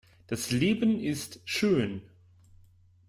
Das 0.25 0.49
Leben 0.49 0.99
ist 0.99 1.41
schön! 1.45 2.01